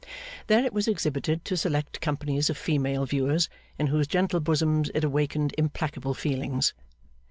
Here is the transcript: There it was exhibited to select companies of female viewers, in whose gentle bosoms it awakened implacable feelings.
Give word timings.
There 0.47 0.65
it 0.65 0.73
was 0.73 0.87
exhibited 0.87 1.45
to 1.45 1.55
select 1.55 2.01
companies 2.01 2.49
of 2.49 2.57
female 2.57 3.05
viewers, 3.05 3.49
in 3.77 3.85
whose 3.85 4.07
gentle 4.07 4.39
bosoms 4.39 4.89
it 4.95 5.03
awakened 5.03 5.53
implacable 5.59 6.15
feelings. 6.15 6.73